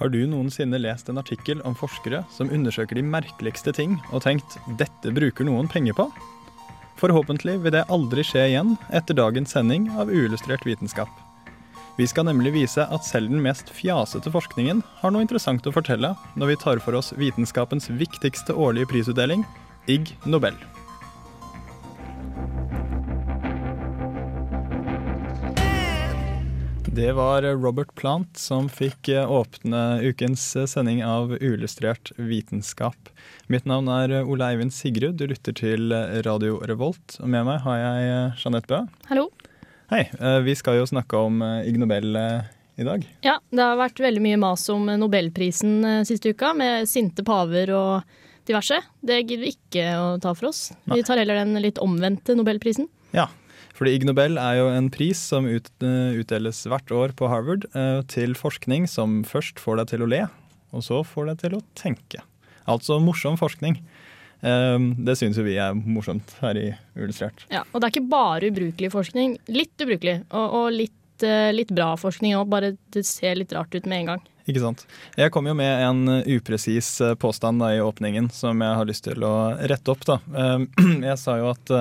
[0.00, 4.56] Har du noensinne lest en artikkel om forskere som undersøker de merkeligste ting, og tenkt
[4.80, 6.08] 'dette bruker noen penger på'?
[6.96, 11.12] Forhåpentlig vil det aldri skje igjen etter dagens sending av Uillustrert vitenskap.
[12.00, 16.16] Vi skal nemlig vise at selv den mest fjasete forskningen har noe interessant å fortelle
[16.34, 19.44] når vi tar for oss vitenskapens viktigste årlige prisutdeling,
[19.86, 20.56] Ig Nobel.
[26.94, 33.08] Det var Robert Plant som fikk eh, åpne ukens eh, sending av Uillustrert vitenskap.
[33.46, 35.94] Mitt navn er eh, Ole Eivind Sigrud, du lytter til
[36.26, 37.14] Radio Revolt.
[37.22, 38.80] Og med meg har jeg Jeanette Bø.
[39.06, 39.28] Hallo.
[39.94, 40.02] Hei,
[40.42, 43.06] vi skal jo snakke om Ig Nobel i dag.
[43.22, 48.16] Ja, det har vært veldig mye mas om Nobelprisen siste uka, med sinte paver og
[48.50, 48.82] diverse.
[48.98, 50.72] Det gidder vi ikke å ta for oss.
[50.90, 52.90] Vi tar heller den litt omvendte Nobelprisen.
[53.14, 53.30] Ja,
[53.80, 57.64] fordi Ig Nobel er jo en pris som ut, eh, utdeles hvert år på Harvard
[57.72, 60.26] eh, til forskning som først får deg til å le,
[60.76, 62.20] og så får deg til å tenke.
[62.68, 63.80] Altså morsom forskning.
[64.44, 67.46] Eh, Det syns jo vi er morsomt her i Illustrert.
[67.50, 69.38] Ja, og det er ikke bare ubrukelig forskning.
[69.48, 73.74] Litt ubrukelig, og, og litt, eh, litt bra forskning òg, bare det ser litt rart
[73.74, 74.22] ut med en gang.
[74.48, 74.84] Ikke sant?
[75.16, 79.24] Jeg kom jo med en upresis påstand da, i åpningen som jeg har lyst til
[79.24, 80.04] å rette opp.
[80.08, 80.20] Da.
[80.36, 80.64] Eh,
[81.10, 81.74] Jeg sa jo at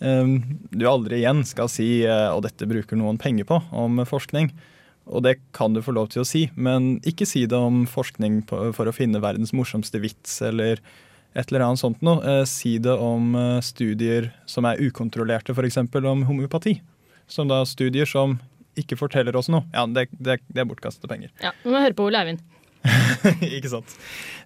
[0.00, 4.50] du aldri igjen skal si eh, 'og dette bruker noen penger på' om forskning.
[5.06, 8.40] Og det kan du få lov til å si, men ikke si det om forskning
[8.48, 10.80] for å finne verdens morsomste vits eller
[11.36, 12.18] et eller annet sånt noe.
[12.24, 15.76] Eh, Si det om eh, studier som er ukontrollerte, f.eks.
[15.78, 16.80] om homeopati.
[17.28, 18.38] Som da studier som
[18.76, 19.64] ikke forteller oss noe.
[19.72, 21.30] Ja, det, det, det er bortkastede penger.
[21.40, 22.42] Ja, Nå må høre på Ole Eivind.
[23.56, 23.94] ikke sant.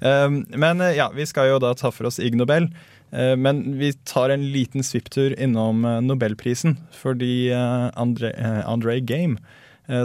[0.01, 2.69] Um, men eh, ja, vi skal jo da ta for oss Ig Nobel.
[3.13, 6.77] Eh, men vi tar en liten svipptur innom eh, Nobelprisen.
[6.95, 7.51] Fordi
[7.99, 9.39] Andre, eh, André Game,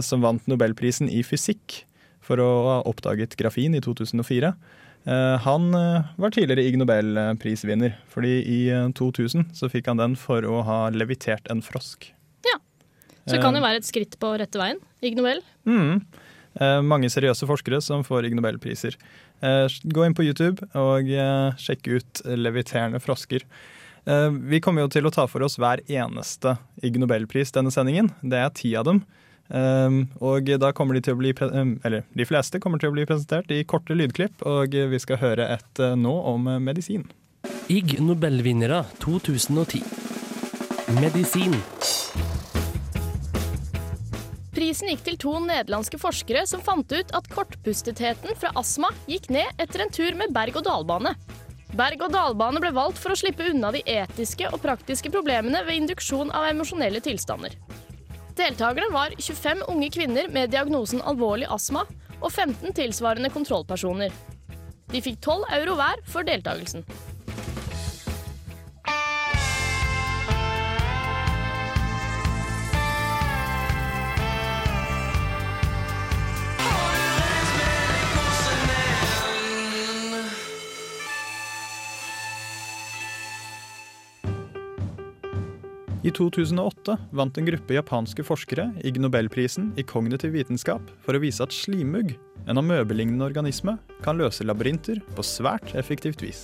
[0.02, 1.84] som vant Nobelprisen i fysikk
[2.26, 4.50] for å ha oppdaget grafin i 2004,
[5.06, 5.68] eh, han
[6.18, 7.94] var tidligere Ig Nobelprisvinner.
[8.10, 12.10] Fordi i eh, 2000 så fikk han den for å ha levitert en frosk.
[12.50, 12.58] Ja,
[13.28, 14.82] Så det kan jo være et skritt på rette veien.
[15.06, 15.44] Ig Nobel.
[15.70, 16.02] Mm.
[16.88, 18.96] Mange seriøse forskere som får Ig Nobelpriser.
[19.46, 23.46] Eh, gå inn på YouTube og sjekke sjekk ut leviterende frosker.
[24.06, 28.12] Eh, vi kommer jo til å ta for oss hver eneste Ig Nobelpris denne sendingen.
[28.22, 29.04] Det er ti av dem.
[29.50, 32.96] Eh, og da kommer de til å bli eh, Eller de fleste kommer til å
[32.96, 37.06] bli presentert i korte lydklipp, og vi skal høre et eh, nå om eh, medisin.
[37.70, 39.82] Ig Nobelvinnere 2010.
[41.02, 41.58] Medisin.
[44.56, 49.60] Prisen gikk til to nederlandske forskere som fant ut at kortpustetheten fra astma gikk ned
[49.60, 51.12] etter en tur med berg-og-dal-bane.
[51.76, 56.48] Berg-og-dal-bane ble valgt for å slippe unna de etiske og praktiske problemene ved induksjon av
[56.54, 57.58] emosjonelle tilstander.
[58.40, 61.84] Deltakerne var 25 unge kvinner med diagnosen alvorlig astma
[62.22, 64.16] og 15 tilsvarende kontrollpersoner.
[64.92, 66.88] De fikk 12 euro hver for deltakelsen.
[86.06, 91.42] I 2008 vant en gruppe japanske forskere Ig Nobelprisen i kognitiv vitenskap for å vise
[91.42, 92.12] at slimugg,
[92.46, 93.74] en amøbelignende organisme,
[94.06, 96.44] kan løse labyrinter på svært effektivt vis.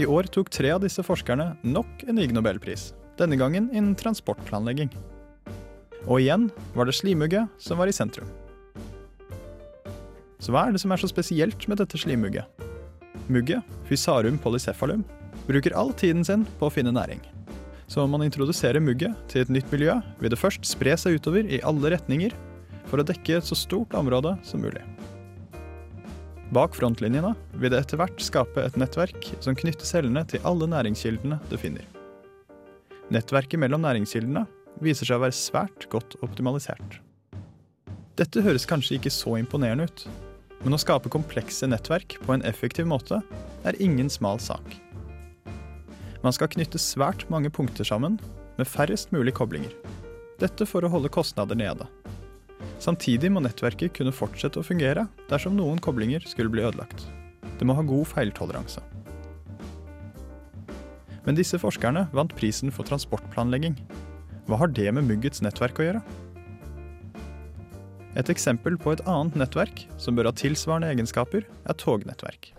[0.00, 4.88] I år tok tre av disse forskerne nok en Ig Nobelpris, denne gangen innen transportplanlegging.
[6.08, 8.32] Og igjen var det slimugget som var i sentrum.
[10.40, 12.48] Så hva er det som er så spesielt med dette slimugget?
[13.28, 15.04] Mugget, Fysarum polycephalum,
[15.44, 17.20] bruker all tiden sin på å finne næring.
[17.86, 21.46] Så om man introduserer mugget til et nytt miljø, vil det først spre seg utover
[21.46, 22.34] i alle retninger
[22.88, 24.82] for å dekke et så stort område som mulig.
[26.54, 31.40] Bak frontlinjene vil det etter hvert skape et nettverk som knytter cellene til alle næringskildene
[31.50, 31.86] det finner.
[33.12, 34.44] Nettverket mellom næringskildene
[34.84, 37.00] viser seg å være svært godt optimalisert.
[38.18, 40.06] Dette høres kanskje ikke så imponerende ut,
[40.62, 43.18] men å skape komplekse nettverk på en effektiv måte
[43.66, 44.62] er ingen smal sak.
[46.24, 48.14] Man skal knytte svært mange punkter sammen
[48.56, 49.74] med færrest mulig koblinger.
[50.40, 51.84] Dette for å holde kostnader nede.
[52.80, 57.04] Samtidig må nettverket kunne fortsette å fungere dersom noen koblinger skulle bli ødelagt.
[57.60, 58.80] Det må ha god feiltoleranse.
[61.28, 63.76] Men disse forskerne vant prisen for transportplanlegging.
[64.48, 66.04] Hva har det med muggets nettverk å gjøre?
[68.16, 72.54] Et eksempel på et annet nettverk som bør ha tilsvarende egenskaper, er tognettverk.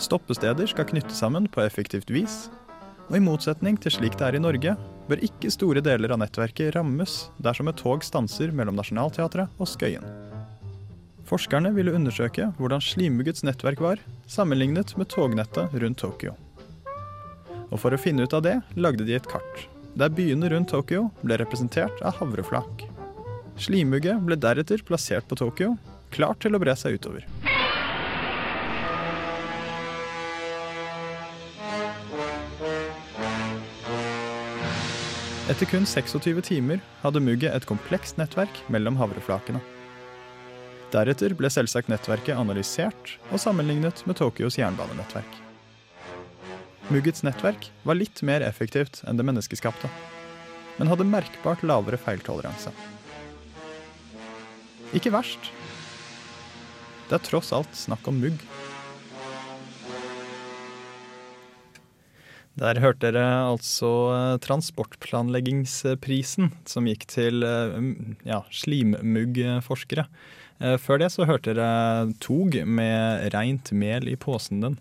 [0.00, 2.48] Stoppesteder skal knyttes sammen på effektivt vis,
[3.10, 4.72] og i motsetning til slik det er i Norge,
[5.10, 10.06] bør ikke store deler av nettverket rammes dersom et tog stanser mellom Nationaltheatret og Skøyen.
[11.28, 14.00] Forskerne ville undersøke hvordan slimmuggets nettverk var,
[14.30, 16.32] sammenlignet med tognettet rundt Tokyo.
[17.70, 21.08] Og for å finne ut av det, lagde de et kart, der byene rundt Tokyo
[21.22, 22.86] ble representert av havreflak.
[23.60, 25.76] Slimugget ble deretter plassert på Tokyo,
[26.14, 27.26] klart til å bre seg utover.
[35.50, 39.58] Etter kun 26 timer hadde mugget et komplekst nettverk mellom havreflakene.
[40.94, 45.40] Deretter ble selvsagt nettverket analysert og sammenlignet med Tokyos jernbanenettverk.
[46.94, 49.90] Muggets nettverk var litt mer effektivt enn det menneskeskapte,
[50.78, 52.70] men hadde merkbart lavere feiltoleranse.
[54.94, 55.50] Ikke verst.
[57.10, 58.38] Det er tross alt snakk om mugg.
[62.58, 67.76] Der hørte dere altså eh, transportplanleggingsprisen, som gikk til eh,
[68.26, 70.04] ja, slimmuggforskere.
[70.60, 74.78] Eh, Før det så hørte dere tog med reint mel i posen din.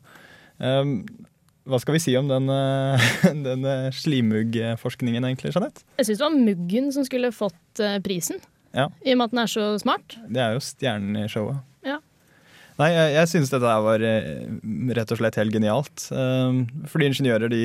[1.70, 2.50] Hva skal vi si om den,
[3.48, 3.62] den
[3.96, 5.86] slimmuggforskningen egentlig, Jeanette?
[6.02, 8.42] Jeg syns det var Muggen som skulle fått prisen,
[8.76, 8.90] Ja.
[9.06, 10.18] i og med at den er så smart.
[10.28, 11.62] Det er jo stjernen i showet.
[12.80, 14.46] Nei, jeg, jeg synes dette var eh,
[14.96, 16.06] rett og slett helt genialt.
[16.16, 17.64] Um, fordi ingeniører de,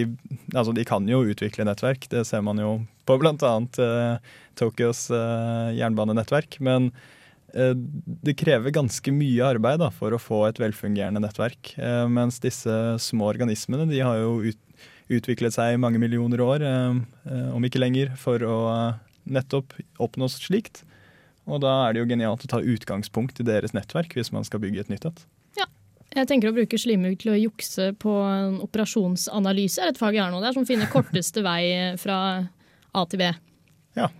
[0.50, 3.52] altså de kan jo utvikle nettverk, det ser man jo på bl.a.
[3.78, 6.58] Uh, Tokyos eh, jernbanenettverk.
[6.64, 6.90] Men
[7.54, 11.74] eh, det krever ganske mye arbeid da, for å få et velfungerende nettverk.
[11.78, 14.60] Eh, mens disse små organismene de har jo ut,
[15.12, 19.00] utviklet seg i mange millioner år, eh, eh, om ikke lenger, for å eh,
[19.38, 20.84] nettopp oppnå slikt.
[21.44, 24.62] Og da er det jo genialt å ta utgangspunkt i deres nettverk hvis man skal
[24.62, 25.24] bygge et nytt et.
[26.14, 30.22] Jeg tenker å bruke slimmugg til å jukse på en operasjonsanalyse, er et fag jeg
[30.22, 32.18] har nå der, som finner korteste vei fra
[32.94, 33.30] A til B.
[33.98, 34.10] Ja.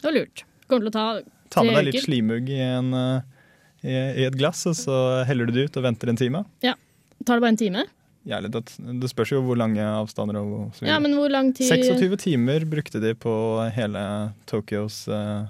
[0.00, 0.42] Det var lurt.
[0.66, 1.52] Kommer til å ta tre uker.
[1.54, 3.52] Ta med deg litt slimugg i, en, eh,
[3.86, 4.96] i, i et glass, og så
[5.28, 6.42] heller du det ut og venter en time.
[6.66, 6.74] Ja.
[7.22, 7.86] Tar det bare en time?
[8.26, 11.70] Ja, det, det spørs jo hvor lange avstander og så Ja, men hvor lang tid
[11.70, 13.32] 26 timer brukte de på
[13.76, 14.02] hele
[14.50, 15.46] Tokyos eh,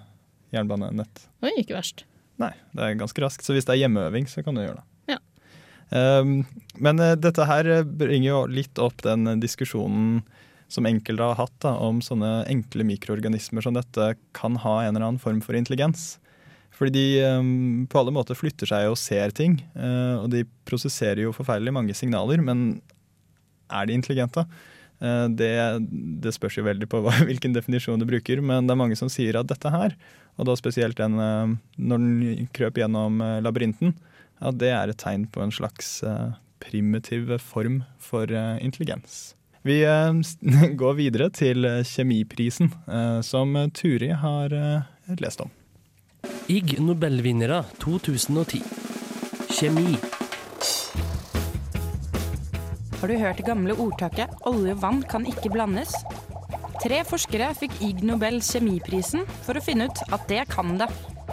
[0.54, 1.26] jernbanenett.
[1.44, 2.04] Oi, ikke verst.
[2.40, 3.46] Nei, det er ganske raskt.
[3.46, 5.16] Så hvis det er hjemmeøving, så kan du gjøre det.
[5.16, 5.20] Ja.
[6.20, 6.40] Um,
[6.82, 10.20] men eh, dette her bringer jo litt opp den eh, diskusjonen
[10.72, 15.06] som enkelte har hatt da, om sånne enkle mikroorganismer som dette kan ha en eller
[15.06, 16.16] annen form for intelligens.
[16.76, 19.60] Fordi de um, på alle måter flytter seg og ser ting.
[19.78, 22.82] Uh, og de prosesserer jo forferdelig mange signaler, men
[23.72, 24.44] er de intelligente?
[25.00, 25.54] Uh, det,
[26.20, 29.12] det spørs jo veldig på hva, hvilken definisjon du bruker, men det er mange som
[29.12, 29.96] sier at dette her,
[30.36, 33.94] og da spesielt den eh, når den krøp gjennom eh, labyrinten,
[34.44, 38.30] at det er et tegn på en slags eh, primitiv form for
[38.60, 39.34] intelligens.
[39.66, 39.80] Vi
[40.80, 42.70] går videre til kjemiprisen,
[43.26, 44.54] som Turi har
[45.20, 45.50] lest om.
[46.48, 48.62] Ig Nobelvinnere 2010.
[49.50, 49.98] Kjemi.
[53.00, 55.94] Har du hørt det gamle ordtaket 'olje og vann kan ikke blandes'?
[56.86, 60.86] Tre forskere fikk Ig Nobel kjemiprisen for å finne ut at det kan det.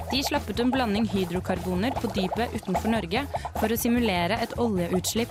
[0.09, 3.21] De slapp ut en blanding hydrokarboner på dypet utenfor Norge
[3.59, 5.29] for å simulere et oljeutslipp.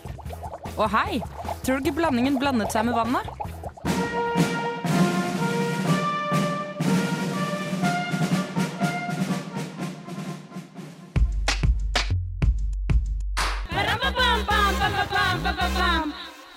[0.76, 1.18] Og hei,
[1.66, 3.26] tror du ikke blandingen blandet seg med vannet?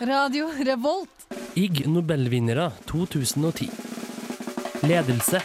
[0.06, 1.25] Radio Revolt.
[1.58, 3.70] Ig Nobelvinnere 2010.
[4.84, 5.40] Ledelse.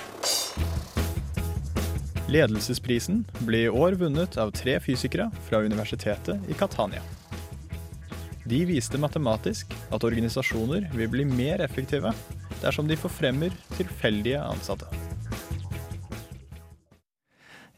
[2.26, 7.04] Ledelsesprisen ble i år vunnet av tre fysikere fra universitetet i Catania.
[8.42, 12.10] De viste matematisk at organisasjoner vil bli mer effektive
[12.58, 14.90] dersom de forfremmer tilfeldige ansatte.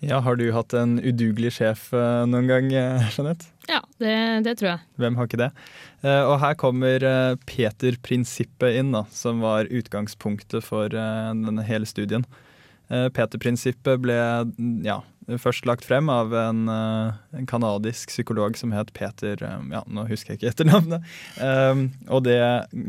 [0.00, 3.51] Ja, Har du hatt en udugelig sjef eh, noen gang, eh, Jeanette?
[3.70, 4.14] Ja, det,
[4.46, 4.82] det tror jeg.
[4.98, 5.50] Hvem har ikke det?
[6.02, 11.88] Eh, Og her kommer eh, Peter-prinsippet inn, da, som var utgangspunktet for eh, denne hele
[11.88, 12.26] studien.
[12.92, 14.16] Peter-prinsippet ble
[14.50, 14.98] mm, ja,
[15.40, 20.40] først lagt frem av en, en kanadisk psykolog som het Peter Ja, nå husker jeg
[20.42, 21.06] ikke etternavnet.
[22.12, 22.36] Og det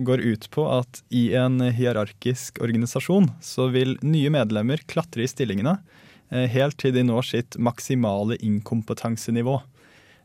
[0.03, 5.77] går ut på at i en hierarkisk organisasjon så vil nye medlemmer klatre i stillingene
[6.51, 9.61] helt til de når sitt maksimale inkompetansenivå.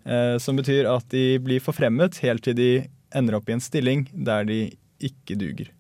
[0.09, 2.71] Eh, som betyr at de blir forfremmet helt til de
[3.17, 4.61] ender opp i en stilling der de
[5.05, 5.73] ikke duger.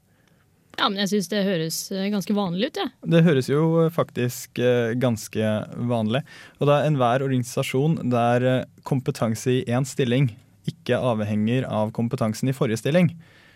[0.79, 2.93] Ja, men jeg syns det høres eh, ganske vanlig ut, jeg.
[3.15, 3.63] Det høres jo
[3.95, 5.55] faktisk eh, ganske
[5.91, 6.23] vanlig.
[6.59, 10.31] Og det er enhver organisasjon der kompetanse i én stilling
[10.69, 13.15] ikke avhenger av kompetansen i forrige stilling,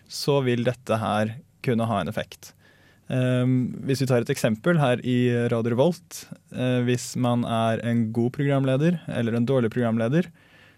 [0.09, 2.55] så vil dette her kunne ha en effekt.
[3.13, 6.23] Hvis vi tar et eksempel her i Radio Revolt.
[6.87, 10.31] Hvis man er en god programleder eller en dårlig programleder,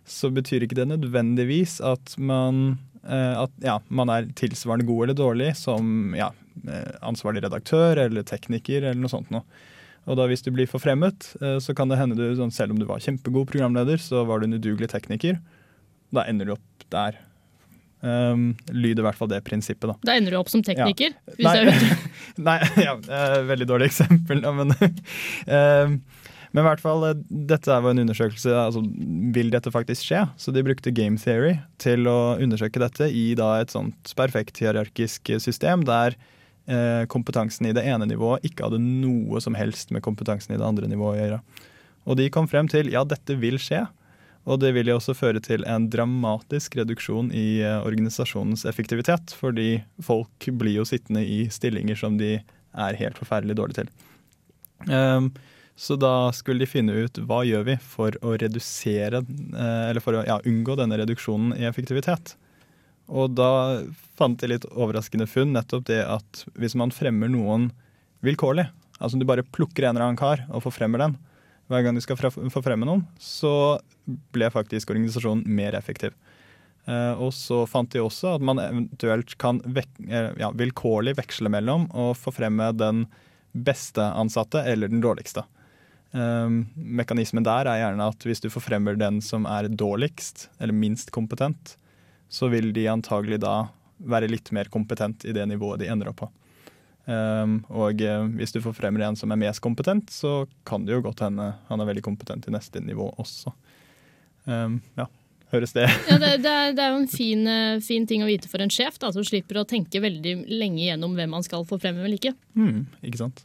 [0.05, 5.19] så betyr ikke det nødvendigvis at man Eh, at ja, man er tilsvarende god eller
[5.19, 6.31] dårlig som ja,
[6.65, 9.45] eh, ansvarlig redaktør eller tekniker eller noe sånt noe.
[10.05, 12.81] Og da hvis du blir forfremmet, eh, så kan det hende du, sånn, selv om
[12.81, 15.39] du var kjempegod programleder, så var du en udugelig tekniker.
[16.15, 17.21] Da ender du opp der.
[18.05, 19.95] Um, lyder i hvert fall det prinsippet, da.
[20.05, 21.15] Da ender du opp som tekniker?
[21.41, 21.55] Ja.
[22.37, 22.99] Nei, nei, ja,
[23.49, 25.97] veldig dårlig eksempel, men um,
[26.55, 28.85] Men i hvert fall, eh, dette var en undersøkelse altså
[29.35, 30.23] Vil dette faktisk skje?
[30.39, 35.35] Så de brukte game theory til å undersøke dette i da et sånt perfekt hierarkisk
[35.43, 36.15] system der
[36.71, 40.67] eh, kompetansen i det ene nivået ikke hadde noe som helst med kompetansen i det
[40.67, 41.43] andre nivået å gjøre.
[42.05, 43.83] Og de kom frem til ja, dette vil skje.
[44.45, 49.33] Og det vil jo også føre til en dramatisk reduksjon i eh, organisasjonens effektivitet.
[49.41, 53.93] Fordi folk blir jo sittende i stillinger som de er helt forferdelig dårlige til.
[54.91, 55.31] Um,
[55.77, 60.21] så da skulle de finne ut hva gjør vi for å redusere, eh, eller for
[60.21, 62.37] å ja, unngå denne reduksjonen i effektivitet.
[63.11, 63.83] Og da
[64.17, 67.69] fant de litt overraskende funn, nettopp det at hvis man fremmer noen
[68.25, 68.69] vilkårlig,
[69.01, 71.19] altså du bare plukker en eller annen kar og forfremmer den
[71.73, 73.81] hver gang du skal forfremme noen, så
[74.37, 76.15] ble faktisk organisasjonen mer effektiv.
[76.85, 81.49] Uh, og så fant de også at man eventuelt kan vek eh, ja, vilkårlig veksle
[81.49, 83.07] mellom å forfremme den
[83.57, 85.47] beste ansatte eller den dårligste.
[86.15, 91.11] Um, mekanismen der er gjerne at hvis du forfremmer den som er dårligst, eller minst
[91.15, 91.75] kompetent,
[92.31, 93.65] så vil de antagelig da
[93.99, 96.31] være litt mer kompetent i det nivået de ender opp på.
[97.05, 101.03] Um, og uh, hvis du forfremmer en som er mest kompetent, så kan det jo
[101.05, 103.53] godt hende han er veldig kompetent i neste nivå også.
[104.47, 105.09] Um, ja,
[105.51, 108.29] høres det Ja, det, det, er, det, er, jo en fin, eh, fin, ting å
[108.29, 111.67] vite for en sjef, da, som slipper å tenke veldig lenge gjennom hvem han skal
[111.69, 112.35] forfremme eller ikke.
[112.55, 113.45] Mm, ikke sant.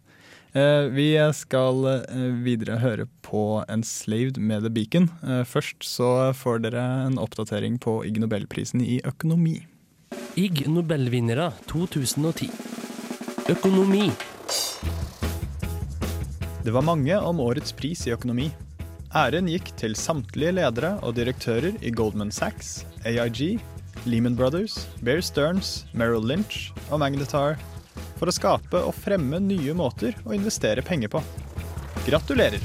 [0.54, 5.10] Eh, vi skal eh, videre høre på 'Enslaved' med The Beacon.
[5.22, 9.68] Eh, først så får dere en oppdatering på Ig Nobelprisen i økonomi.
[10.36, 12.50] Ig Nobelvinnere 2010.
[13.50, 14.10] Økonomi.
[16.66, 18.50] Det var mange om årets pris i økonomi.
[19.14, 23.60] Æren gikk til samtlige ledere og direktører i Goldman Sachs, AIG,
[24.06, 27.58] Lehman Brothers, Bear Stearns, Merrill Lynch og Magnetar
[28.20, 31.24] for å skape og fremme nye måter å investere penger på.
[32.08, 32.64] Gratulerer!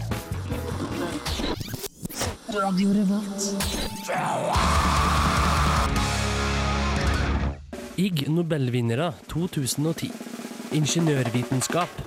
[7.97, 10.11] Ig Nobelvinnere 2010.
[10.75, 12.03] Ingeniørvitenskap.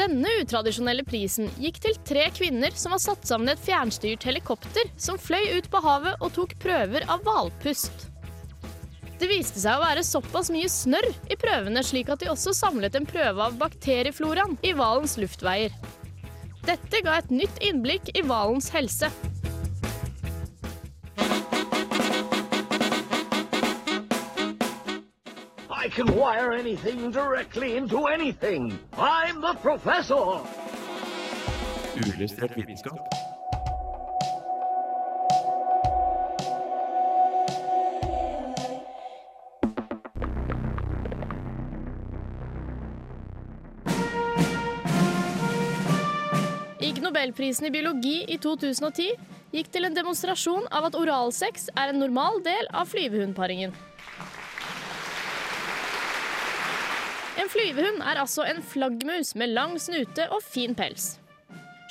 [0.00, 5.20] Denne utradisjonelle prisen gikk til tre kvinner som har satt sammen et fjernstyrt helikopter som
[5.20, 8.09] fløy ut på havet og tok prøver av hvalpust.
[9.20, 12.94] Det viste seg å være såpass mye snørr i prøvene slik at de også samlet
[12.96, 15.74] en prøve av bakteriefloraen i hvalens luftveier.
[16.64, 19.10] Dette ga et nytt innblikk i hvalens helse.
[25.68, 28.72] I can wire anything directly into anything.
[28.96, 30.40] I'm the professor.
[31.96, 33.29] Uillustrert vitenskap.
[47.20, 49.10] Nobelprisen i biologi i 2010
[49.52, 53.74] gikk til en demonstrasjon av at oralsex er en normal del av flyvehundparingen.
[57.42, 61.18] En flyvehund er altså en flaggmus med lang snute og fin pels.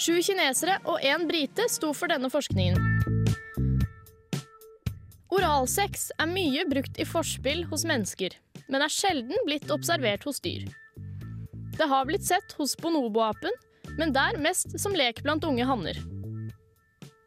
[0.02, 2.82] Sju kinesere og én brite sto for denne forskningen.
[5.30, 8.34] Oralsex er mye brukt i forspill hos mennesker,
[8.66, 10.66] men er sjelden blitt observert hos dyr.
[11.78, 13.54] Det har blitt sett hos bonoboapen,
[14.00, 16.00] men der mest som lek blant unge hanner.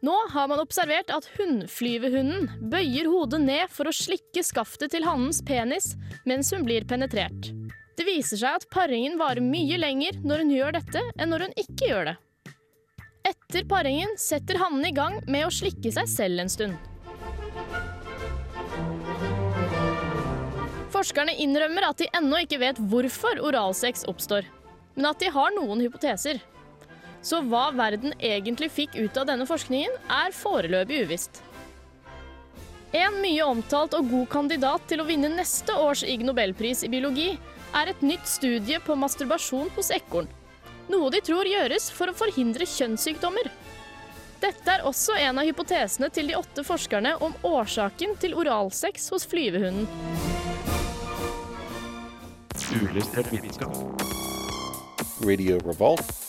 [0.03, 5.39] Nå har man observert at hunnflyvehunden bøyer hodet ned for å slikke skaftet til hannens
[5.47, 5.93] penis
[6.27, 7.53] mens hun blir penetrert.
[7.95, 11.55] Det viser seg at paringen varer mye lenger når hun gjør dette, enn når hun
[11.61, 12.15] ikke gjør det.
[13.29, 16.75] Etter paringen setter hannen i gang med å slikke seg selv en stund.
[20.91, 24.49] Forskerne innrømmer at de ennå ikke vet hvorfor oralsex oppstår,
[24.97, 26.43] men at de har noen hypoteser.
[27.23, 31.39] Så hva verden egentlig fikk ut av denne forskningen, er foreløpig uvisst.
[32.93, 37.31] En mye omtalt og god kandidat til å vinne neste års Ig Nobelpris i biologi
[37.73, 40.27] er et nytt studie på masturbasjon hos ekorn.
[40.91, 43.49] Noe de tror gjøres for å forhindre kjønnssykdommer.
[44.43, 49.25] Dette er også en av hypotesene til de åtte forskerne om årsaken til oralsex hos
[49.31, 49.87] flyvehunden.
[52.73, 54.03] Uillustrert vitenskap.
[55.23, 56.22] Radio Revolt.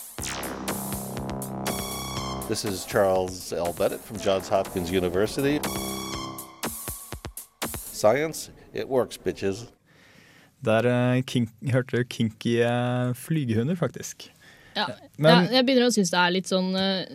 [2.47, 3.73] This is Charles L.
[3.73, 5.59] Bennett from Johns Hopkins University.
[7.91, 9.65] Science, it works, bitches.
[10.61, 14.31] Der eh, kink, hørte du kinky eh, flygehunder, faktisk.
[14.75, 14.85] Ja,
[15.17, 17.05] Men- ja, jeg begynner å synes det er litt sånn eh,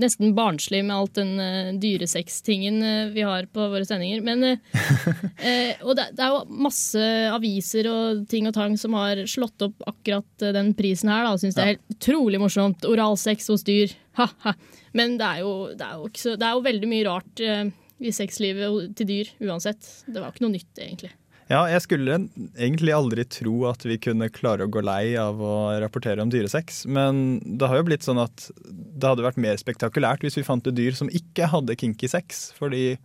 [0.00, 4.22] nesten barnslig med alt den uh, dyresex-tingen uh, vi har på våre sendinger.
[4.26, 9.24] Men, uh, og det, det er jo masse aviser og ting og tang som har
[9.30, 11.26] slått opp akkurat den prisen her.
[11.26, 11.36] Da.
[11.40, 12.86] Syns det er helt utrolig morsomt.
[12.88, 13.94] Oralsex hos dyr.
[14.20, 14.56] Ha-ha.
[14.96, 17.42] Men det er, jo, det, er jo det er jo veldig mye rart
[18.00, 19.84] i sexlivet til dyr uansett.
[20.08, 21.12] Det var ikke noe nytt, egentlig.
[21.46, 22.16] Ja, jeg skulle
[22.58, 26.82] egentlig aldri tro at vi kunne klare å gå lei av å rapportere om dyresex,
[26.90, 30.66] men det har jo blitt sånn at det hadde vært mer spektakulært hvis vi fant
[30.66, 32.96] et dyr som ikke hadde kinky sex, fordi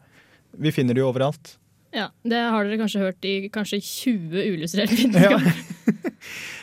[0.57, 1.59] vi finner det jo overalt.
[1.93, 5.37] Ja, Det har dere kanskje hørt i kanskje 20 uillustrerte Ja.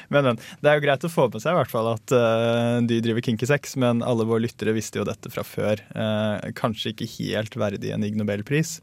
[0.08, 2.78] Men, men det er jo greit å få med seg i hvert fall at uh,
[2.88, 5.82] de driver kinky sex, men alle våre lyttere visste jo dette fra før.
[5.92, 8.78] Uh, kanskje ikke helt verdig en Ig Nobelpris.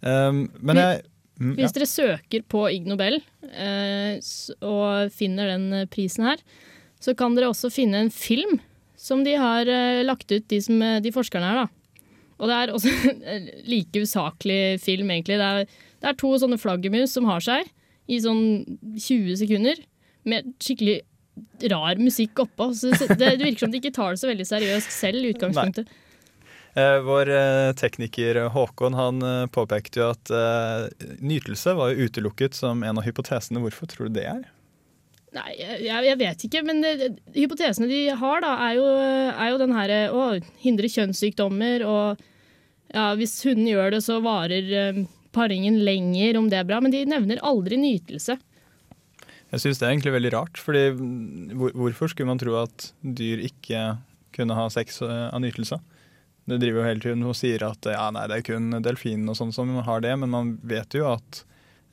[0.00, 1.02] Um, men jeg
[1.40, 1.54] mm.
[1.58, 3.20] Hvis dere søker på Ig Nobel
[3.52, 4.18] eh,
[4.66, 6.42] og finner den eh, prisen her,
[7.02, 8.60] så kan dere også finne en film
[9.02, 11.64] som de har eh, lagt ut, de, som, eh, de forskerne her.
[11.64, 12.04] da.
[12.42, 12.92] Og det er også
[13.34, 15.38] en like usaklig film, egentlig.
[15.40, 17.70] Det er, det er to sånne flaggermus som har seg
[18.10, 18.44] i sånn
[18.98, 19.82] 20 sekunder,
[20.28, 21.00] med skikkelig
[21.72, 22.70] rar musikk oppå.
[22.76, 25.88] Så det, det virker som de ikke tar det så veldig seriøst selv i utgangspunktet.
[25.88, 26.08] Eh,
[27.04, 30.86] vår eh, tekniker Håkon han eh, påpekte jo at eh,
[31.20, 33.60] nytelse var jo utelukket som en av hypotesene.
[33.60, 34.42] Hvorfor tror du det er?
[35.32, 38.88] Nei, jeg, jeg vet ikke, men det, hypotesene de har, da, er jo,
[39.32, 40.26] er jo den herre å
[40.60, 42.20] hindre kjønnssykdommer og
[42.92, 46.80] ja, hvis hunden gjør det, så varer eh, paringen lenger, om det er bra.
[46.84, 48.36] Men de nevner aldri nytelse.
[49.52, 50.60] Jeg syns det er egentlig veldig rart.
[50.60, 53.96] fordi mm, hvor, Hvorfor skulle man tro at dyr ikke
[54.36, 55.80] kunne ha sex eh, av nytelse?
[56.52, 59.38] Det driver jo hele tiden og sier at ja, nei, det er kun delfinen og
[59.38, 61.42] sånn som har det, men man vet jo at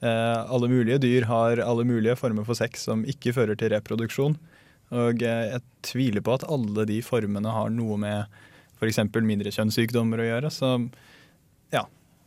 [0.04, 4.38] eh, alle mulige dyr har alle mulige former for sex som ikke fører til reproduksjon.
[4.96, 8.40] Og eh, jeg tviler på at alle de formene har noe med
[8.80, 9.02] f.eks.
[9.20, 10.52] mindre kjønnssykdommer å gjøre.
[10.54, 10.72] Så
[11.76, 11.86] ja.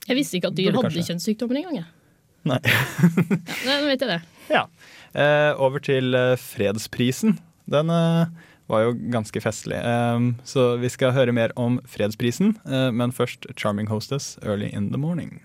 [0.09, 1.09] Jeg visste ikke at dyr hadde kanskje.
[1.11, 1.83] kjønnssykdommer engang.
[1.83, 1.91] jeg.
[2.49, 2.59] Nei.
[3.67, 4.21] Ja, nå vet jeg det.
[4.51, 4.67] Ja.
[5.15, 7.37] Eh, over til eh, fredsprisen.
[7.71, 8.27] Den eh,
[8.73, 9.79] var jo ganske festlig.
[9.79, 14.91] Eh, så vi skal høre mer om fredsprisen, eh, men først 'Charming Hostess Early in
[14.91, 15.41] the Morning'.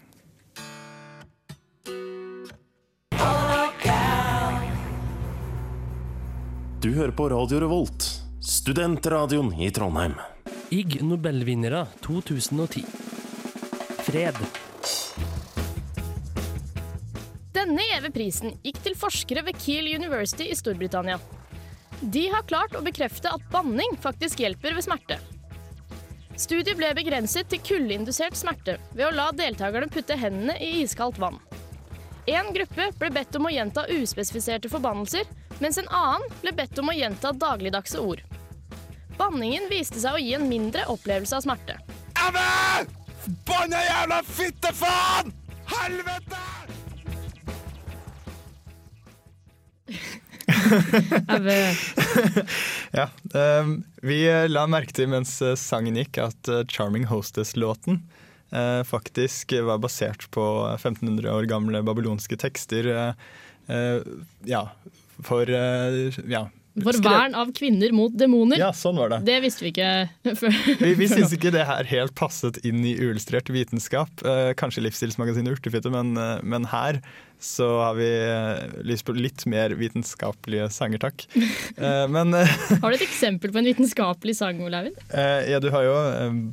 [6.79, 10.13] Du hører på Radio Revolt, studentradioen i Trondheim.
[10.69, 12.85] Ig Nobelvinnere 2010.
[14.05, 14.37] Fred.
[17.51, 21.17] Denne gjeve prisen gikk til forskere ved Kiel University i Storbritannia.
[22.01, 25.17] De har klart å bekrefte at banning faktisk hjelper ved smerte.
[26.37, 31.39] Studiet ble begrenset til kuldeindusert smerte ved å la deltakerne putte hendene i iskaldt vann.
[32.29, 35.25] En gruppe ble bedt om å gjenta uspesifiserte forbannelser,
[35.63, 38.21] mens en annen ble bedt om å gjenta dagligdagse ord.
[39.17, 41.79] Banningen viste seg å gi en mindre opplevelse av smerte.
[43.47, 45.33] Banna jævla fittefaen!
[45.67, 46.76] Helvete!
[52.99, 53.71] Ja, eh,
[54.05, 58.01] Vi la merke til mens eh, sangen gikk at eh, 'Charming Hostess'-låten
[58.51, 63.13] eh, faktisk var basert på 1500 år gamle babylonske tekster.
[64.47, 64.61] ja,
[65.23, 66.47] for ja,
[66.83, 68.59] For vern av kvinner mot demoner.
[68.61, 69.19] Ja, sånn var det.
[69.27, 70.55] Det visste vi ikke før.
[70.79, 74.23] Vi, vi syns ikke det her helt passet inn i uillustrert vitenskap.
[74.23, 76.15] Eh, kanskje livsstilsmagasinet Urtefitte, men,
[76.47, 77.01] men her
[77.39, 81.25] så har vi eh, lyst på litt mer vitenskapelige sanger, takk.
[81.77, 82.49] Eh, Men eh,
[82.81, 84.87] Har du et eksempel på en vitenskapelig sang, Olav?
[85.13, 85.93] eh, ja, du har jo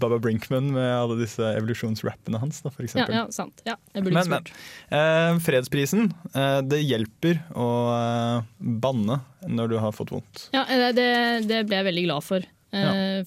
[0.00, 3.16] Baba Brinkman med alle disse evolusjonsrappene hans, da, for Ja, eksempel.
[3.16, 3.62] ja, sant.
[3.64, 4.44] Ja, jeg burde Men,
[4.90, 5.40] men.
[5.40, 6.10] Fredsprisen,
[6.68, 7.68] det hjelper å
[8.58, 10.44] banne når du har fått vondt.
[10.52, 11.08] Ja, det,
[11.48, 12.44] det ble jeg veldig glad for,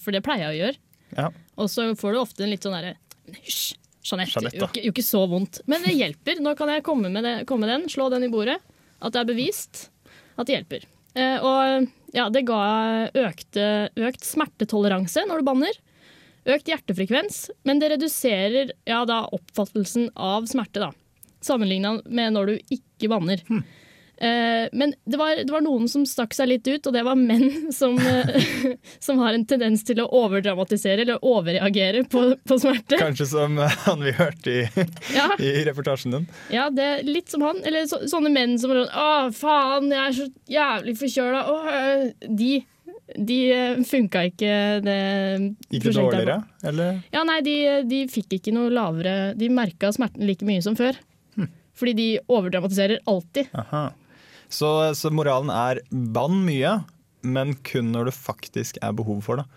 [0.04, 0.80] for det pleier jeg å gjøre.
[1.18, 1.28] Ja.
[1.58, 2.94] Og så får du ofte en litt sånn derre
[3.42, 3.74] Hysj,
[4.08, 4.34] Jeanette.
[4.38, 5.60] Jeanette, Jo, ikke- jo ikke så vondt.
[5.68, 6.40] Men det hjelper.
[6.44, 8.58] Nå kan jeg komme med, det, komme den, slå den i bordet.
[9.02, 9.90] At det er bevist
[10.38, 10.86] at det hjelper.
[11.18, 15.80] Eh, og ja, det ga økte, økt smertetoleranse når du banner.
[16.48, 20.92] Økt hjertefrekvens, men det reduserer ja, da, oppfattelsen av smerte, da.
[21.44, 23.42] Sammenligna med når du ikke banner.
[23.52, 23.62] Eh,
[24.74, 27.72] men det var, det var noen som stakk seg litt ut, og det var menn
[27.80, 32.98] som, eh, som har en tendens til å overdramatisere eller overreagere på, på smerte.
[33.02, 35.28] Kanskje som eh, han vi hørte i, Ja.
[35.40, 36.26] i reportasjen din.
[36.54, 37.62] Ja, det er litt som han.
[37.68, 40.28] Eller så, sånne menn som er sånn Å, faen, jeg er så
[40.58, 41.44] jævlig forkjøla.
[41.52, 42.54] Å, øh», De,
[43.30, 43.38] de
[43.88, 44.96] funka ikke, det
[45.72, 46.98] Gikk det dårligere, eller?
[47.14, 47.56] Ja, nei, de,
[47.88, 50.98] de fikk ikke noe lavere De merka smerten like mye som før.
[51.78, 53.52] Fordi de overdramatiserer alltid.
[53.54, 53.84] Aha.
[54.50, 56.78] Så, så moralen er bann mye,
[57.28, 59.48] men kun når det faktisk er behov for det.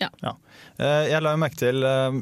[0.00, 0.10] Ja.
[0.22, 0.34] ja.
[0.78, 2.20] Jeg la jo merke til eh,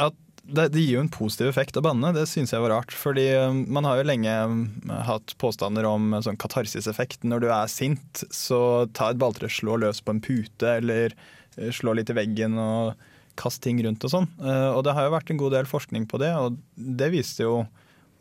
[0.00, 2.10] at det, gir jo en positiv effekt å banne.
[2.16, 2.92] Det syns jeg var rart.
[2.96, 7.22] Fordi eh, man har jo lenge eh, hatt påstander om eh, sånn katarsiseffekt.
[7.28, 11.70] Når du er sint, så ta et balltre, slå løs på en pute, eller eh,
[11.72, 12.96] slå litt i veggen og
[13.40, 14.28] kast ting rundt og sånn.
[14.42, 17.46] Eh, Og det har jo vært en god del forskning på det, og det viste
[17.46, 17.62] jo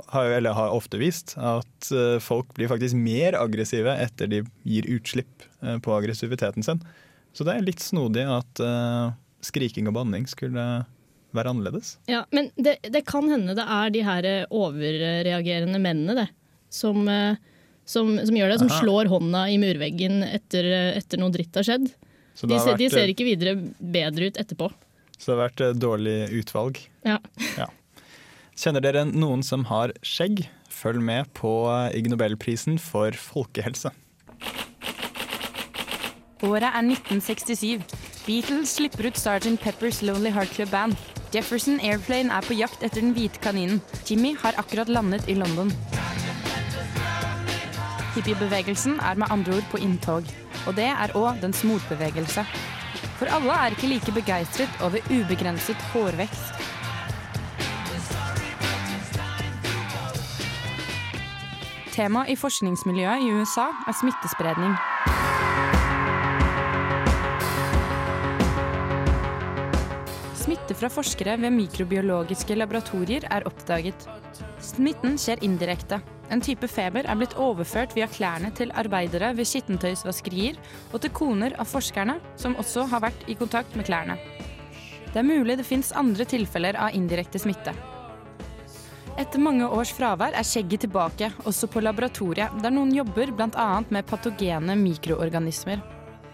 [0.08, 4.88] har, eller har ofte vist at eh, folk blir faktisk mer aggressive etter de gir
[4.92, 6.82] utslipp eh, på aggressiviteten sin.
[7.34, 9.14] Så det er litt snodig at eh,
[9.46, 10.66] skriking og banning skulle
[11.32, 11.96] være annerledes.
[12.12, 16.28] Ja, men det, det kan hende det er de her overreagerende mennene, det.
[16.72, 17.04] Som,
[17.88, 18.60] som, som gjør det.
[18.62, 18.80] Som Aha.
[18.80, 21.88] slår hånda i murveggen etter, etter noe dritt har skjedd.
[21.88, 24.70] De, ser, de vært, ser ikke videre bedre ut etterpå.
[25.18, 26.80] Så det har vært dårlig utvalg.
[27.08, 27.18] Ja.
[27.60, 27.68] Ja.
[28.62, 30.44] Kjenner dere noen som har skjegg?
[30.70, 33.90] Følg med på eh, Ig Nobelprisen for folkehelse.
[36.46, 37.82] Året er 1967.
[38.28, 39.56] Beatles slipper ut Sgt.
[39.64, 40.94] Peppers Lonely Heart Club Band.
[41.34, 43.82] Jefferson Airplane er på jakt etter den hvite kaninen.
[44.06, 45.74] Jimmy har akkurat landet i London.
[48.14, 50.30] Hippiebevegelsen er med andre ord på inntog.
[50.68, 52.46] Og det er òg dens motbevegelse.
[53.18, 56.71] For alle er ikke like begeistret over ubegrenset hårvekst.
[61.92, 64.78] Tema i forskningsmiljøet i USA er smittespredning.
[70.40, 74.08] Smitte fra forskere ved mikrobiologiske laboratorier er oppdaget.
[74.64, 76.00] Smitten skjer indirekte.
[76.32, 81.60] En type feber er blitt overført via klærne til arbeidere ved skittentøysvaskerier og til koner
[81.60, 84.16] av forskerne, som også har vært i kontakt med klærne.
[85.12, 87.76] Det er mulig det fins andre tilfeller av indirekte smitte.
[89.20, 93.68] Etter mange års fravær er skjegget tilbake, også på laboratoriet, der noen jobber bl.a.
[93.92, 95.82] med patogene mikroorganismer.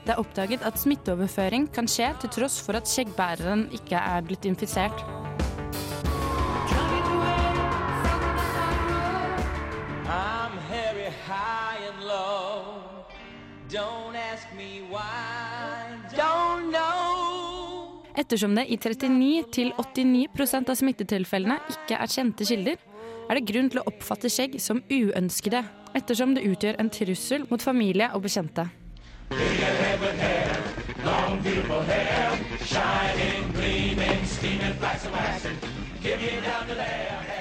[0.05, 4.45] Det er oppdaget at smitteoverføring kan skje til tross for at skjeggbæreren ikke er blitt
[4.45, 5.03] infisert.
[10.07, 12.79] I'm very high and low.
[13.67, 15.46] Don't ask me why.
[18.17, 22.80] Ettersom det i 39-89% av smittetilfellene ikke er kjente kilder,
[23.30, 25.62] er det grunn til å oppfatte skjegg som uønskede,
[25.93, 28.65] ettersom det utgjør en trussel mot familie og bekjente.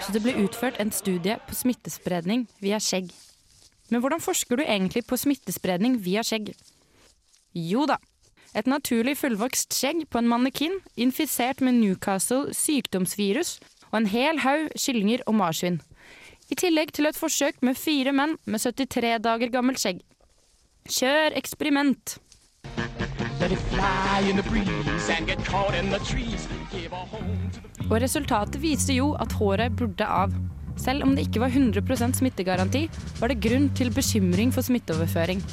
[0.05, 3.09] Så det ble utført en studie på smittespredning via skjegg.
[3.89, 6.53] Men hvordan forsker du egentlig på smittespredning via skjegg?
[7.57, 7.97] Jo da.
[8.57, 13.59] Et naturlig fullvokst skjegg på en mannekin infisert med Newcastle sykdomsvirus
[13.91, 15.83] og en hel haug kyllinger og marsvin.
[16.49, 20.01] I tillegg til et forsøk med fire menn med 73 dager gammelt skjegg.
[20.89, 22.17] Kjør eksperiment!
[27.87, 30.33] Og resultatet viste jo at håret burde av.
[30.81, 32.87] Selv om det ikke var 100 smittegaranti,
[33.21, 35.45] var det grunn til bekymring for smitteoverføring.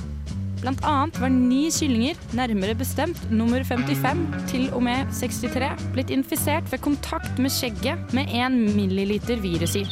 [0.64, 6.80] Annet var ni kyllinger, nærmere bestemt nummer 55 til og med 63, blitt infisert ved
[6.80, 9.84] kontakt med skjegget med 1 milliliter virus i.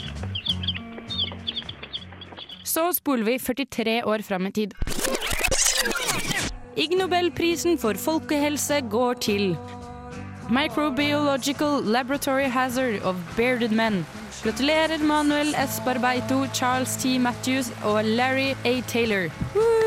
[2.63, 4.77] Så spoler vi 43 år fram i tid.
[6.77, 9.57] Ig Nobelprisen for folkehelse går til
[10.49, 14.05] Microbiological Laboratory Hazard of Bearded Men.
[14.43, 15.81] Gratulerer Manuel S.
[15.85, 17.19] Barbeito, Charles T.
[17.19, 18.81] Matthews og Larry A.
[18.87, 19.29] Taylor.
[19.55, 19.80] Woo!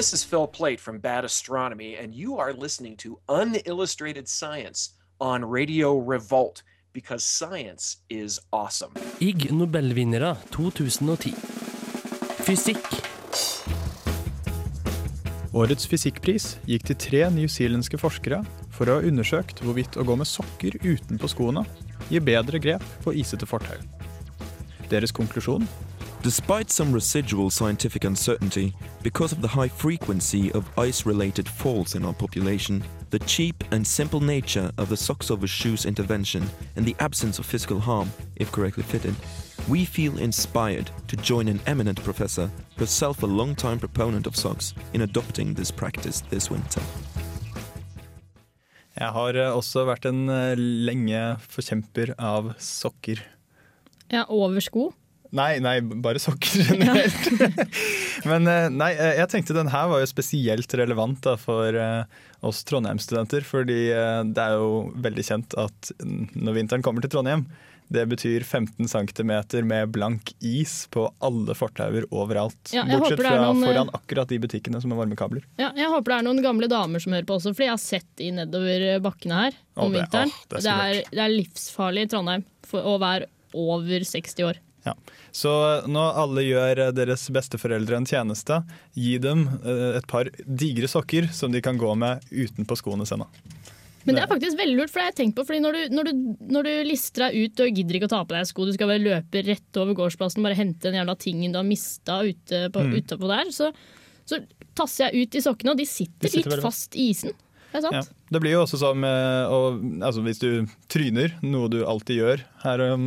[0.00, 5.44] This is Phil Plate from Bad Astronomy, and you are listening to Unillustrated Science on
[5.44, 6.62] Radio Revolt
[6.94, 8.94] because science is awesome.
[9.20, 11.34] Ig Nobelvinnere 2010.
[12.46, 12.88] Fysikk.
[15.52, 18.40] Årets fysikkpris gikk til tre newzealandske forskere
[18.72, 21.66] for å ha undersøkt hvorvidt å gå med sokker utenpå skoene
[22.08, 23.76] gir bedre grep på isete fortau.
[24.88, 25.68] Deres konklusjon
[26.22, 32.04] Despite some residual scientific uncertainty, because of the high frequency of ice related falls in
[32.04, 36.94] our population, the cheap and simple nature of the socks over shoes intervention, and the
[36.98, 39.14] absence of physical harm, if correctly fitted,
[39.66, 45.00] we feel inspired to join an eminent professor, herself a long-time proponent of socks, in
[45.00, 46.82] adopting this practice this winter.
[49.00, 53.22] Jeg har eh, også vært en eh, lenge forkjemper av sokker.
[54.12, 54.90] Ja, over sko.
[55.36, 57.70] Nei, nei, bare sokker generelt.
[58.30, 62.02] Men eh, nei, eh, jeg tenkte den her var jo spesielt relevant da, for eh,
[62.46, 63.46] oss Trondheim-studenter.
[63.46, 63.80] Fordi
[64.34, 67.46] det er jo veldig kjent at når vinteren kommer til Trondheim,
[67.90, 69.30] det betyr 15 cm
[69.66, 72.70] med blank is på alle fortauer overalt.
[72.70, 75.42] Ja, Bortsett fra noen, foran akkurat de butikkene som har varmekabler.
[75.58, 77.82] Ja, jeg håper det er noen gamle damer som hører på også, fordi jeg har
[77.82, 80.30] sett de nedover bakkene her Å, om det- vinteren.
[80.30, 83.26] Å, det er det, er, det er livsfarlig i Trondheim for å være
[83.58, 84.62] over 60 år.
[84.86, 84.94] Ja.
[85.36, 85.50] Så
[85.90, 88.62] når alle gjør eh, deres besteforeldre en tjeneste,
[88.96, 93.28] gi dem eh, et par digre sokker som de kan gå med utenpå skoene sine.
[94.04, 95.44] Men det er faktisk veldig lurt, for det har jeg tenkt på.
[95.44, 96.12] Fordi når du, når du,
[96.56, 98.88] når du lister deg ut og gidder ikke å ta på deg sko, du skal
[98.88, 102.86] bare løpe rett over gårdsplassen, bare hente den jævla tingen du har mista ute på,
[102.86, 102.96] Mm.
[103.28, 103.68] der, så,
[104.24, 104.40] så
[104.74, 107.36] tasser jeg ut i sokkene, og de sitter, De sitter litt fast i isen.
[107.72, 107.90] Det.
[107.94, 108.00] Ja.
[108.34, 112.42] Det blir jo også som eh, å- altså hvis du tryner, noe du alltid gjør
[112.64, 113.04] her om,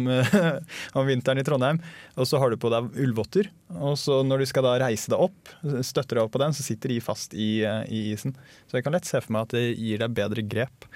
[1.00, 1.82] om vinteren i Trondheim,
[2.16, 5.20] og så har du på deg ullvotter, og så når du skal da reise deg
[5.28, 5.52] opp,
[5.84, 8.36] støtter deg opp på den, så sitter de fast i, eh, i isen.
[8.70, 10.88] Så jeg kan lett se for meg at det gir deg bedre grep.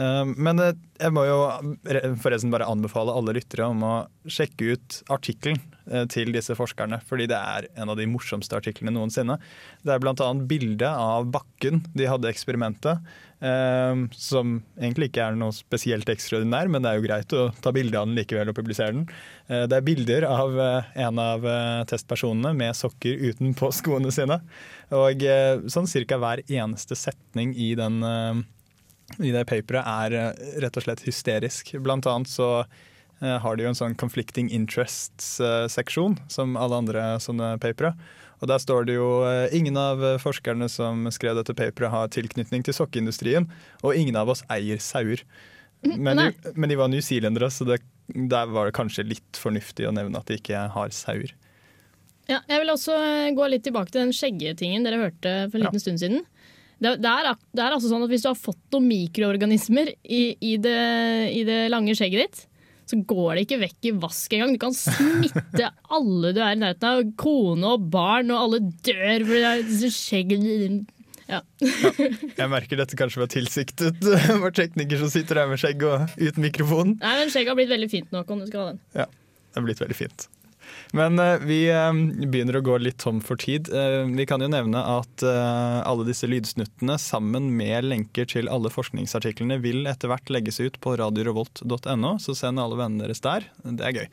[0.00, 1.40] Eh, Men eh, jeg må jo
[2.24, 3.94] forresten bare anbefale alle lyttere om å
[4.30, 5.69] sjekke ut artikkelen eh,
[6.12, 9.38] til disse forskerne, fordi det er en av de morsomste artiklene noensinne.
[9.82, 10.28] Det er bl.a.
[10.48, 13.00] bilde av bakken de hadde eksperimentet,
[13.40, 17.72] eh, som egentlig ikke er noe spesielt ekstraordinær, men det er jo greit å ta
[17.74, 19.08] bilde av den likevel og publisere den.
[19.48, 24.40] Eh, det er bilder av eh, en av eh, testpersonene med sokker utenpå skoene sine.
[24.94, 28.46] Og eh, sånn cirka hver eneste setning i den eh,
[29.18, 31.74] i det paperet er eh, rett og slett hysterisk.
[31.82, 32.78] Blant annet så eh,
[33.20, 37.92] har de jo en sånn conflicting interests-seksjon, som alle andre sånne papere.
[38.40, 42.64] Og der står det jo eh, ingen av forskerne som skrev dette paperet har tilknytning
[42.64, 43.48] til sokkeindustrien,
[43.84, 45.24] og ingen av oss eier sauer.
[45.84, 49.94] Men, de, men de var newzealendere, så det, der var det kanskje litt fornuftig å
[49.96, 51.32] nevne at de ikke har sauer.
[52.30, 55.66] Ja, jeg vil også eh, gå litt tilbake til den skjeggetingen dere hørte for en
[55.66, 56.24] liten stund siden.
[56.80, 60.22] Det, det, er, det er altså sånn at Hvis du har fått noen mikroorganismer i,
[60.40, 60.78] i, det,
[61.36, 62.44] i det lange skjegget ditt,
[62.90, 64.54] så går det ikke vekk i vask engang.
[64.56, 67.04] Du kan smitte alle du er i nærheten av.
[67.20, 70.96] Kone og barn, og alle dør fordi det er disse skjegget
[71.30, 71.40] ja.
[71.62, 74.00] Jeg merker dette kanskje var tilsiktet,
[74.42, 76.96] vår tekniker som sitter her med skjegg og uten mikrofon.
[76.98, 78.24] Nei, men Skjegget har blitt veldig fint nå.
[78.26, 78.80] Om du skal ha den.
[78.98, 80.26] Ja, det har blitt veldig fint.
[80.92, 81.92] Men eh, vi eh,
[82.26, 83.70] begynner å gå litt tom for tid.
[83.72, 89.60] Eh, vi kan jo nevne at alle disse lydsnuttene sammen med lenker til alle forskningsartiklene
[89.62, 93.46] vil etter hvert legges ut på radiorevolt.no, så send alle vennene deres der.
[93.64, 94.08] Det er gøy.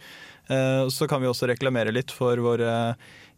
[0.48, 2.72] Eh, så kan vi også reklamere litt for våre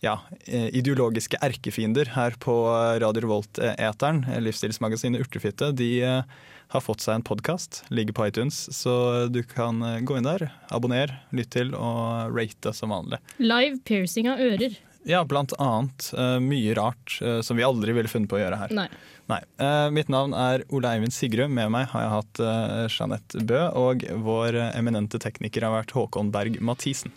[0.03, 2.55] ja, eh, ideologiske erkefiender her på
[3.01, 4.23] Radio Revolt-eteren.
[4.45, 5.71] Livsstilsmagasinet Urtefitte.
[5.75, 10.19] De eh, har fått seg en podkast, ligger på iTunes, så du kan eh, gå
[10.19, 13.17] inn der, abonner, lytt til og rate som vanlig.
[13.41, 14.77] Live piercing av ører.
[15.09, 18.61] Ja, blant annet eh, mye rart eh, som vi aldri ville funnet på å gjøre
[18.61, 18.75] her.
[18.83, 18.89] Nei.
[19.29, 19.43] Nei.
[19.61, 21.51] Eh, mitt navn er Ole Eivind Sigrud.
[21.53, 25.93] Med meg har jeg hatt eh, Jeanette Bø, og vår eh, eminente tekniker har vært
[25.93, 27.13] Håkon Berg Mathisen.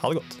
[0.00, 0.40] Ha det godt.